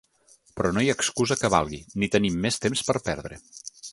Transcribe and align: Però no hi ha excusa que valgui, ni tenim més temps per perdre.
Però 0.59 0.71
no 0.77 0.83
hi 0.85 0.89
ha 0.93 0.95
excusa 0.99 1.37
que 1.41 1.51
valgui, 1.57 1.81
ni 2.03 2.11
tenim 2.17 2.41
més 2.47 2.59
temps 2.65 2.83
per 2.91 2.99
perdre. 3.11 3.41